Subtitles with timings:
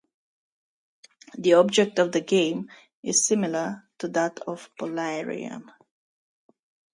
[1.37, 2.71] The object of the game
[3.03, 5.65] is similar to that of "Polarium".